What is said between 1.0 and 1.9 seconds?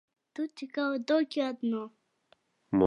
толькі адно.